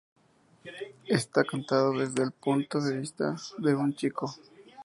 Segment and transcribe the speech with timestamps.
[1.05, 4.33] Está cantado desde el punto de vista de un chico.